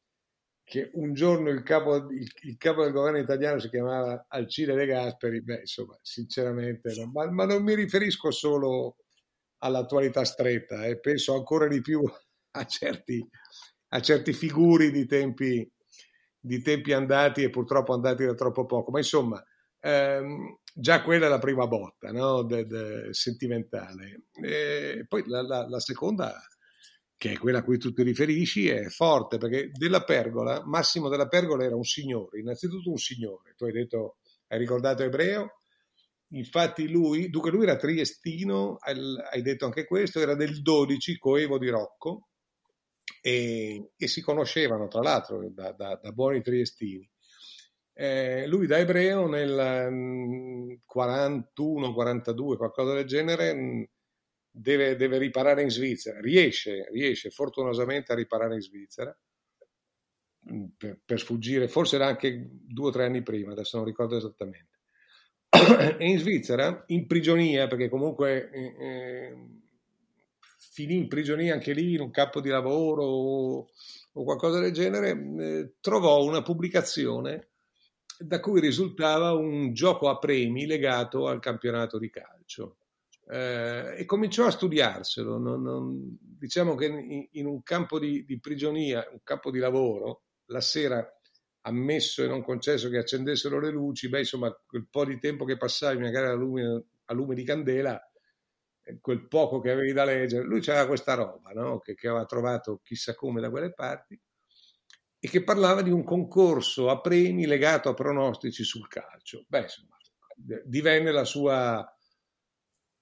[0.63, 4.87] che un giorno il capo, il, il capo, del governo italiano si chiamava Alcide De
[4.87, 7.11] Gasperi, beh, insomma, sinceramente, no.
[7.11, 8.99] ma, ma, non mi riferisco solo
[9.65, 12.01] all'attualità stretta, eh, penso ancora di più
[12.53, 13.29] a certi,
[13.89, 15.69] a certi figuri di tempi,
[16.47, 19.43] di tempi andati e purtroppo andati da troppo poco, ma insomma,
[19.81, 22.43] ehm, già quella è la prima botta no?
[22.43, 24.27] de, de, sentimentale.
[24.33, 26.41] E poi la, la, la seconda
[27.19, 31.29] che è quella a cui tu ti riferisci, è forte perché della Pergola, Massimo della
[31.29, 33.55] Pergola era un signore, innanzitutto un signore.
[33.57, 35.61] Tu hai detto, hai ricordato ebreo,
[36.33, 41.71] infatti lui, dunque lui era triestino, hai detto anche questo, era del 12, coevo di
[41.71, 42.29] Rocco,
[43.21, 47.09] e, e si conoscevano tra l'altro da, da, da buoni triestini.
[47.99, 53.83] Eh, lui da ebreo nel 41-42, mm, qualcosa del genere, mm,
[54.51, 59.17] deve, deve, riparare in Svizzera, riesce, riesce fortunosamente a riparare in Svizzera
[60.53, 64.17] mm, per, per, sfuggire, forse era anche due o tre anni prima, adesso non ricordo
[64.17, 64.79] esattamente.
[65.99, 69.37] e in Svizzera, in prigionia, perché comunque eh, eh,
[70.77, 73.69] finì in prigionia anche lì in un campo di lavoro o,
[74.13, 77.53] o qualcosa del genere, eh, trovò una pubblicazione
[78.19, 82.77] da cui risultava un gioco a premi legato al campionato di calcio
[83.27, 85.39] eh, e cominciò a studiarselo.
[85.39, 90.25] Non, non, diciamo che in, in un campo di, di, prigionia, un campo di lavoro,
[90.49, 91.03] la sera
[91.63, 95.57] ammesso e non concesso che accendessero le luci, beh, insomma, quel po' di tempo che
[95.57, 97.99] passavi magari a lume, a lume di candela,
[99.01, 101.81] quel poco che avevi da leggere, lui c'era questa roba no?
[101.81, 104.21] che, che aveva trovato chissà come da quelle parti
[105.19, 109.45] e che parlava di un concorso a premi legato a pronostici sul calcio.
[109.49, 109.97] Beh, insomma,
[110.65, 111.85] divenne sua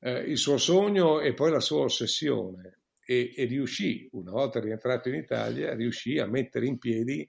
[0.05, 5.09] eh, il suo sogno e poi la sua ossessione e, e, riuscì, una volta rientrato
[5.09, 7.29] in Italia, riuscì a mettere in piedi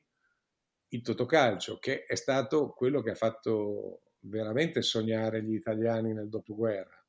[0.90, 7.05] il Totocalcio, che è stato quello che ha fatto veramente sognare gli italiani nel dopoguerra.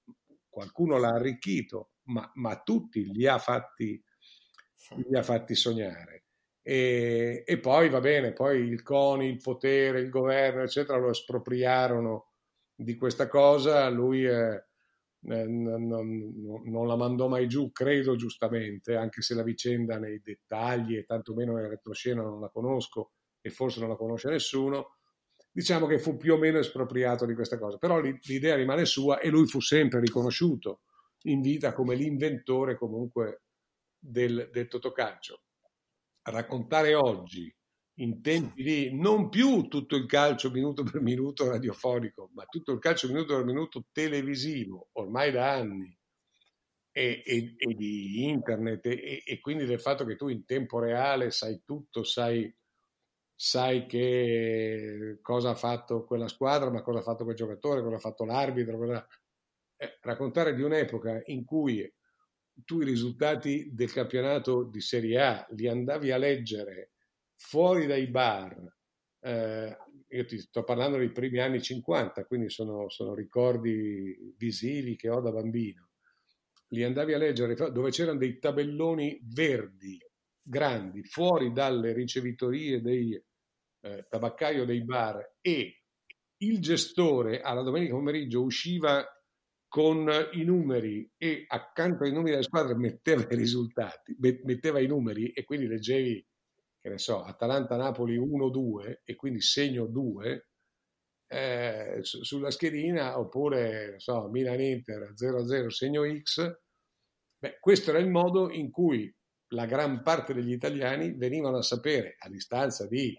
[0.56, 4.02] Qualcuno l'ha arricchito, ma, ma tutti li ha fatti,
[5.06, 6.24] li ha fatti sognare.
[6.62, 12.30] E, e, poi va bene, poi il CONI, il potere, il governo, eccetera, lo espropriarono
[12.74, 13.86] di questa cosa.
[13.90, 14.64] Lui eh,
[15.20, 20.96] non, non, non, la mandò mai giù, credo giustamente, anche se la vicenda nei dettagli
[20.96, 24.95] e tantomeno nella retroscena non la conosco e forse non la conosce nessuno,
[25.56, 29.30] diciamo che fu più o meno espropriato di questa cosa, però l'idea rimane sua e
[29.30, 30.82] lui fu sempre riconosciuto
[31.22, 33.44] in vita come l'inventore comunque
[33.98, 35.40] del, del Totocalcio.
[36.24, 37.50] Raccontare oggi
[38.00, 42.78] in tempi di non più tutto il calcio minuto per minuto radiofonico, ma tutto il
[42.78, 45.98] calcio minuto per minuto televisivo, ormai da anni,
[46.92, 51.30] e, e, e di internet, e, e, quindi del fatto che tu in tempo reale
[51.30, 52.54] sai tutto, sai,
[53.36, 58.00] sai che cosa ha fatto quella squadra, ma cosa ha fatto quel giocatore, cosa ha
[58.00, 59.06] fatto l'arbitro, cosa...
[59.76, 61.92] eh, raccontare di un'epoca in cui
[62.64, 66.92] tu i risultati del campionato di Serie A li andavi a leggere
[67.36, 68.56] fuori dai bar,
[69.20, 69.76] eh,
[70.08, 75.20] io ti sto parlando dei primi anni 50, quindi sono, sono, ricordi visivi che ho
[75.20, 75.90] da bambino,
[76.68, 79.98] li andavi a leggere dove c'erano dei tabelloni verdi,
[80.40, 83.20] grandi, fuori dalle ricevitorie dei
[83.86, 85.82] eh, tabaccaio dei bar e
[86.38, 89.04] il gestore alla domenica pomeriggio usciva
[89.68, 95.30] con i numeri e accanto ai numeri delle squadre metteva i risultati, metteva i numeri
[95.32, 96.26] e quindi leggevi,
[96.80, 100.48] che ne so, Atalanta-Napoli 1-2 e quindi segno 2
[101.28, 106.58] eh, sulla schedina oppure, so, Milan-Inter 0-0 segno X.
[107.38, 109.12] Beh, questo era il modo in cui
[109.48, 113.18] la gran parte degli italiani venivano a sapere a distanza di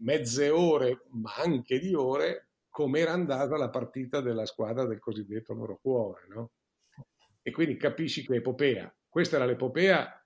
[0.00, 5.78] mezze ore, ma anche di ore, com'era andata la partita della squadra del cosiddetto loro
[5.80, 6.26] cuore.
[6.28, 6.52] No?
[7.42, 8.94] E quindi capisci che epopea.
[9.08, 10.22] Questa era l'epopea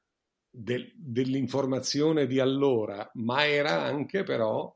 [0.49, 4.75] del, dell'informazione di allora, ma era anche però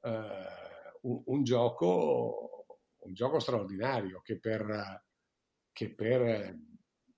[0.00, 0.10] eh,
[1.02, 2.66] un, un, gioco,
[2.98, 5.04] un, gioco, straordinario che per,
[5.72, 6.58] che per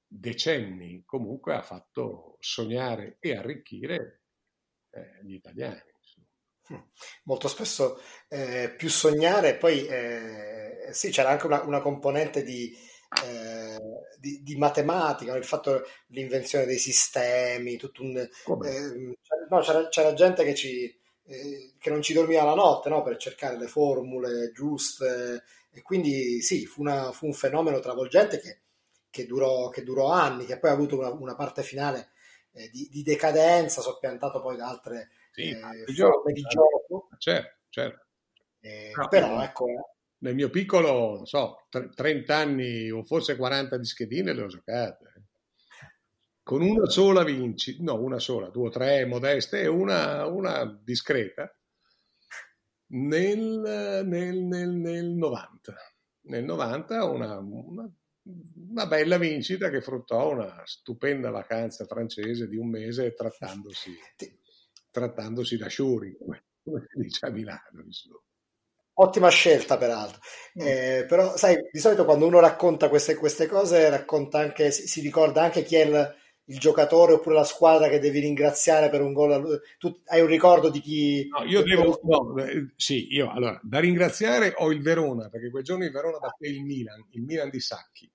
[0.07, 4.23] decenni comunque ha fatto sognare e arricchire
[4.91, 5.88] eh, gli italiani.
[7.25, 12.77] Molto spesso eh, più sognare, poi eh, sì, c'era anche una, una componente di,
[13.25, 13.79] eh,
[14.19, 19.15] di, di, matematica, il fatto l'invenzione dei sistemi, tutto un, ehm,
[19.49, 20.85] no, c'era, c'era, gente che, ci,
[21.27, 26.43] eh, che, non ci dormiva la notte no, per cercare le formule giuste, e quindi
[26.43, 28.61] sì, fu, una, fu un fenomeno travolgente che,
[29.11, 32.11] che, durò, che, durò, anni, che poi ha avuto una, una parte finale
[32.53, 35.11] eh, di, di, decadenza, soppiantato poi da altre
[35.43, 37.09] sì, eh, forme di gioco.
[37.19, 38.07] Certo, certo.
[38.61, 39.67] Eh, no, però ecco...
[40.21, 45.13] Nel mio piccolo, non so, 30 anni o forse 40 di schedine le ho giocate.
[45.17, 45.23] Eh.
[46.43, 51.49] Con una sola vinci, no, una sola, due o tre modeste e una, una discreta
[52.87, 55.75] nel, nel, nel, nel 90.
[56.23, 57.89] Nel 90 una, una
[58.69, 63.91] una bella vincita che fruttò una stupenda vacanza francese di un mese trattandosi
[64.99, 67.83] trattandosi da Sciuri, come, si dice a Milano.
[67.85, 68.21] Insomma.
[69.01, 70.19] Ottima scelta, peraltro.
[70.55, 75.01] Eh, però, sai, di solito quando uno racconta queste, queste cose, racconta anche, si, si,
[75.01, 79.13] ricorda anche chi è il, il, giocatore oppure la squadra che devi ringraziare per un
[79.13, 79.61] gol.
[79.79, 81.29] Tu hai un ricordo di chi.
[81.29, 82.01] No, io devo.
[82.03, 86.19] No, eh, sì, io allora da ringraziare ho il Verona, perché quel giorno il Verona
[86.19, 88.11] batté il Milan, il Milan di Sacchi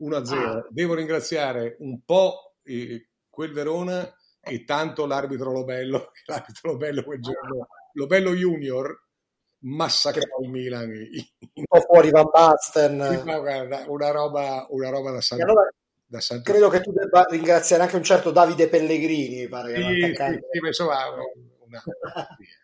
[0.00, 0.34] 1-0.
[0.34, 0.66] Ah.
[0.70, 4.14] Devo ringraziare un po' eh, quel Verona
[4.50, 9.06] e tanto l'arbitro Lobello, l'arbitro Lobello quel giorno, Lobello Junior
[9.62, 13.00] massacrò il Milan un po' fuori Van Basten.
[13.86, 15.70] Una roba, una roba da San allora,
[16.42, 20.66] credo che tu debba ringraziare anche un certo Davide Pellegrini mi pare sì, sì, sì,
[20.66, 20.96] insomma
[21.60, 21.82] una,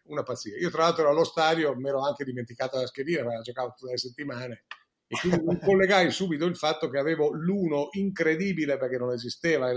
[0.06, 3.34] una, pazzia io tra l'altro ero allo stadio mi ero anche dimenticato la schedina ma
[3.34, 4.64] la giocavo tutte le settimane.
[5.08, 9.72] E quindi mi collegai subito il fatto che avevo l'uno incredibile perché non esisteva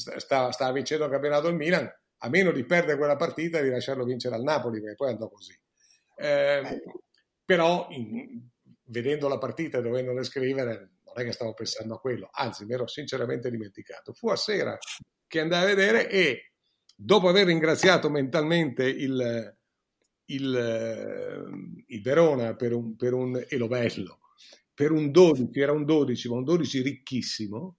[0.00, 1.88] stava, stava vincendo il campionato il Milan,
[2.22, 5.28] a meno di perdere quella partita e di lasciarlo vincere al Napoli, perché poi andò
[5.28, 5.58] così.
[6.16, 6.82] Eh,
[7.44, 8.48] però, in,
[8.84, 12.74] vedendo la partita e dovendole scrivere, non è che stavo pensando a quello, anzi, mi
[12.74, 14.12] ero sinceramente dimenticato.
[14.12, 14.76] Fu a sera
[15.26, 16.52] che andai a vedere e
[16.94, 19.56] dopo aver ringraziato mentalmente il,
[20.26, 24.18] il, il Verona per un, per un Elobello,
[24.74, 27.78] per un 12, era un 12, ma un 12 ricchissimo,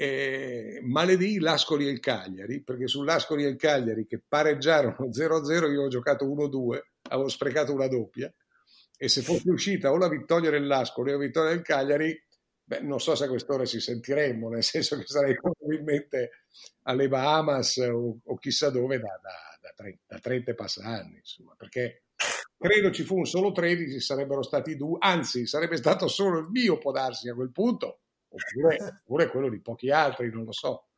[0.00, 5.82] eh, maledì l'Ascoli e il Cagliari, perché sull'Ascoli e il Cagliari che pareggiarono 0-0 io
[5.82, 6.80] ho giocato 1-2,
[7.10, 8.32] avevo sprecato una doppia
[8.96, 12.16] e se fosse uscita o la vittoria dell'Ascoli o la vittoria del Cagliari,
[12.62, 16.44] beh, non so se a quest'ora ci sentiremmo, nel senso che sarei probabilmente
[16.82, 22.04] alle Bahamas o, o chissà dove da, da, da, 30, da 30 passanni, insomma, perché
[22.56, 26.78] credo ci fu un solo 13, sarebbero stati due, anzi sarebbe stato solo il mio
[26.78, 30.88] può darsi a quel punto, oppure, oppure, quello di pochi altri, non lo so,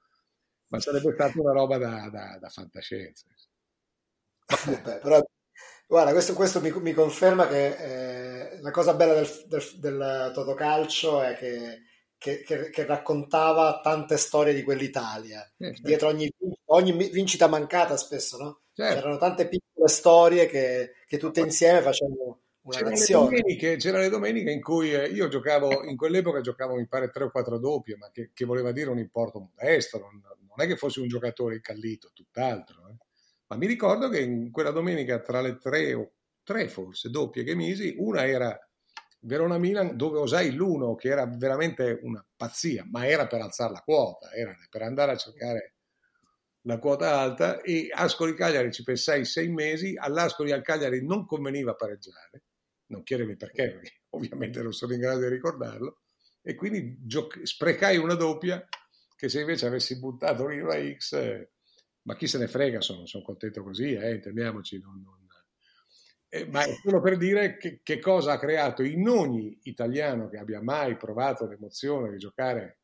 [0.69, 3.27] ma sarebbe stata una roba da, da, da fantascienza.
[4.67, 5.23] Beh, però,
[5.87, 11.23] guarda, questo, questo mi, mi, conferma che eh, la cosa bella del, del, del Totocalcio
[11.23, 11.83] è che,
[12.19, 15.42] che, che, che, raccontava tante storie di quell'Italia.
[15.57, 15.83] Eh, certo.
[15.83, 16.31] Dietro ogni,
[16.67, 18.61] ogni, vincita mancata spesso, no?
[18.73, 18.94] Certo.
[18.94, 24.61] C'erano tante piccole storie che, tutte insieme facevano c'erano le, domeniche, c'erano le domeniche in
[24.61, 28.31] cui eh, io giocavo, in quell'epoca giocavo mi pare 3 o 4 doppie, ma che,
[28.35, 32.88] che voleva dire un importo modesto, non, non, è che fossi un giocatore incallito, tutt'altro.
[32.88, 32.96] Eh.
[33.46, 37.54] Ma mi ricordo che in quella domenica tra le tre o tre forse doppie che
[37.54, 38.58] misi, una era
[39.21, 44.33] Verona-Milan dove usai l'uno che era veramente una pazzia, ma era per alzare la quota,
[44.33, 45.75] era per andare a cercare
[46.65, 52.42] la quota alta e Ascoli-Cagliari ci pensai sei mesi, all'Ascoli al Cagliari non conveniva pareggiare,
[52.91, 56.03] non chiedermi perché, perché ovviamente non sono in grado di ricordarlo,
[56.43, 58.67] e quindi gioc- sprecai una doppia
[59.17, 61.51] che se invece avessi buttato lì una X, eh,
[62.03, 65.19] ma chi se ne frega, sono, sono contento così, eh, intendiamoci, non, non...
[66.33, 70.38] Eh, ma è solo per dire che, che, cosa ha creato in ogni italiano che
[70.38, 72.79] abbia mai provato l'emozione di giocare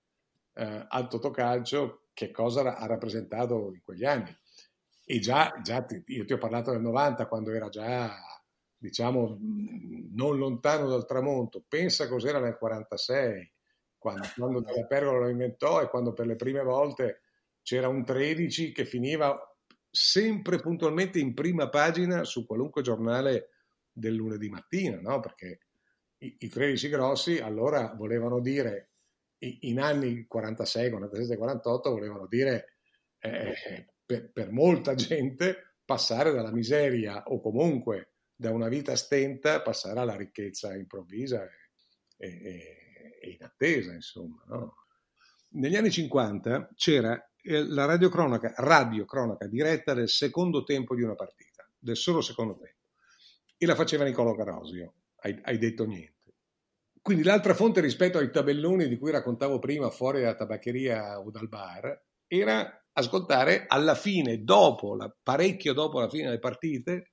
[0.55, 4.37] eh, al totocalcio, che cosa ha rappresentato in quegli anni.
[5.05, 8.21] E già, già ti, io ti ho parlato del 90, quando era già
[8.79, 11.65] diciamo, non lontano dal tramonto.
[11.67, 13.53] Pensa cos'era nel 46,
[13.99, 17.23] quando, quando Della Pergola lo inventò e quando per le prime volte
[17.63, 19.39] c'era un 13 che finiva
[19.91, 23.51] sempre puntualmente in prima pagina su qualunque giornale
[23.91, 25.21] del lunedì mattina, no?
[25.21, 25.61] perché
[26.19, 28.91] i, i 13 grossi allora volevano dire,
[29.39, 32.77] in anni 46, 47, 48, volevano dire
[33.19, 39.99] eh, per, per molta gente passare dalla miseria o comunque da una vita stenta passare
[40.01, 41.49] alla ricchezza improvvisa
[42.17, 44.43] e, e, e inattesa, insomma.
[44.47, 44.75] No?
[45.51, 51.69] Negli anni 50 c'era eh, la radiocronaca, radiocronaca diretta del secondo tempo di una partita,
[51.79, 52.85] del solo secondo tempo,
[53.57, 56.15] e la faceva Niccolo Carosio, hai, hai detto niente.
[57.01, 61.49] Quindi l'altra fonte rispetto ai tabelloni di cui raccontavo prima fuori dalla tabaccheria o dal
[61.49, 67.13] bar era ascoltare alla fine, dopo, la, parecchio dopo la fine delle partite,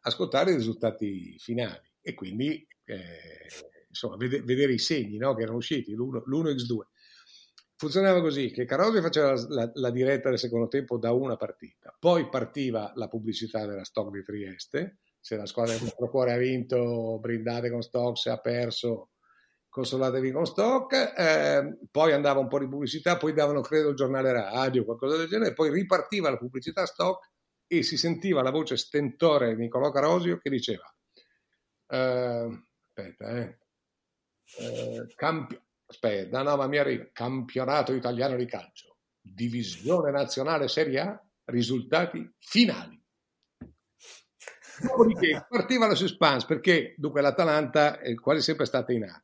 [0.00, 1.86] ascoltare i risultati finali.
[2.00, 3.48] E quindi eh,
[3.88, 6.78] insomma, vedere, vedere i segni no, che erano usciti, l'1x2.
[7.76, 11.94] Funzionava così, che Carosi faceva la, la, la, diretta del secondo tempo da una partita,
[11.98, 16.36] poi partiva la pubblicità della Stock di Trieste, se la squadra del nostro cuore ha
[16.36, 19.10] vinto, brindate con Stock, se ha perso,
[19.68, 24.32] consolatevi con Stock, eh, poi andava un po' di pubblicità, poi davano credo il giornale
[24.32, 27.30] radio, qualcosa del genere, poi ripartiva la pubblicità Stock
[27.68, 30.92] e si sentiva la voce stentore di Nicolò Carosio che diceva
[31.86, 33.58] eh, aspetta eh,
[34.58, 41.28] eh, campi- aspetta no ma mi arriva campionato italiano di calcio divisione nazionale Serie A
[41.44, 42.98] risultati finali
[44.80, 49.22] Dopodiché partiva la suspense perché dunque l'Atalanta è quasi sempre stata in A.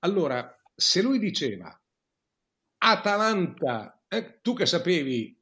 [0.00, 1.78] Allora, se lui diceva
[2.78, 5.38] Atalanta, eh, tu che sapevi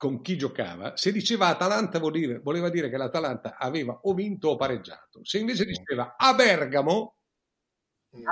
[0.00, 4.56] con chi giocava, se diceva Atalanta dire, voleva dire che l'Atalanta aveva o vinto o
[4.56, 5.22] pareggiato.
[5.26, 7.16] Se invece diceva a Bergamo,
[8.16, 8.26] mm.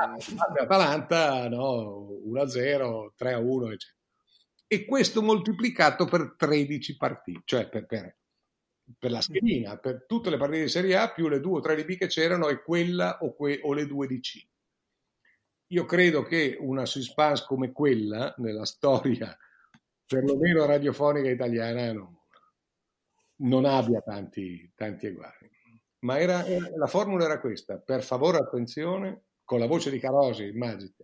[0.62, 3.98] Atalanta no, 1-0, 3-1, eccetera.
[4.66, 8.16] E questo moltiplicato per 13 partite, cioè per, per,
[8.98, 11.74] per, la schedina, per tutte le partite di Serie A, più le due o tre
[11.76, 14.42] di B che c'erano e quella o, que, o le due di C.
[15.66, 19.36] Io credo che una suspense come quella, nella storia
[20.08, 22.18] perlomeno radiofonica italiana non,
[23.40, 25.50] non abbia tanti, tanti eguali.
[26.00, 26.44] Ma era,
[26.76, 30.94] la formula era questa, per favore attenzione, con la voce di Carosi, immagine,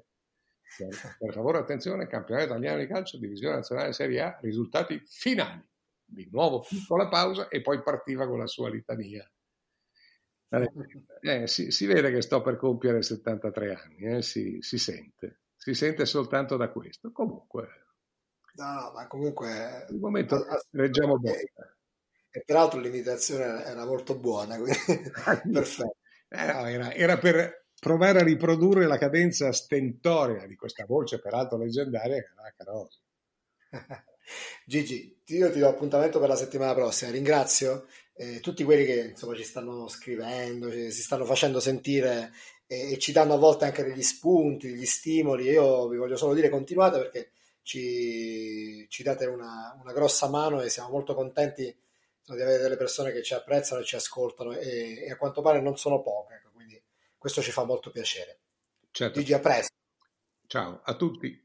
[1.18, 5.62] per favore attenzione, campionato italiano di calcio, divisione nazionale Serie A, risultati finali.
[6.06, 9.28] Di nuovo piccola pausa e poi partiva con la sua litania.
[11.20, 15.74] Eh, si, si, vede che sto per compiere 73 anni, eh, si, si sente, si
[15.74, 17.10] sente soltanto da questo.
[17.10, 17.83] Comunque,
[18.56, 19.86] No, no, ma comunque...
[19.90, 21.50] Il momento reggiamo bene.
[22.30, 24.78] E peraltro l'imitazione era molto buona, quindi
[25.52, 25.96] perfetto.
[26.28, 31.58] Eh, no, era, era, per provare a riprodurre la cadenza stentoria di questa voce, peraltro
[31.58, 32.98] leggendaria, che era Carosi.
[34.66, 37.10] Gigi, io ti do appuntamento per la settimana prossima.
[37.10, 42.32] Ringrazio eh, tutti quelli che insomma, ci stanno scrivendo, ci, si stanno facendo sentire
[42.66, 45.44] e, e, ci danno a volte anche degli spunti, degli stimoli.
[45.44, 47.30] Io vi voglio solo dire continuate perché
[47.64, 53.10] ci, ci date una, una, grossa mano e siamo molto contenti di avere delle persone
[53.10, 56.80] che ci apprezzano e ci ascoltano e, e a quanto pare non sono poche, quindi
[57.18, 58.38] questo ci fa molto piacere.
[58.90, 59.18] Certo.
[59.18, 59.74] Gigi, a presto.
[60.46, 61.43] Ciao a tutti.